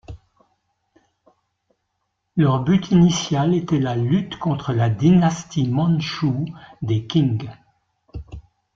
[2.35, 6.45] Leur but initial était la lutte contre la dynastie mandchoue
[6.81, 7.47] des Qing.